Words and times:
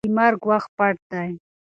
د 0.03 0.07
مرګ 0.17 0.41
وخت 0.49 0.69
پټ 0.77 0.95
دی. 1.11 1.31